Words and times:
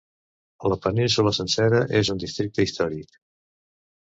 La 0.73 0.77
península 0.85 1.33
sencera 1.39 1.81
és 2.01 2.11
un 2.17 2.25
districte 2.25 2.67
històric. 2.69 3.21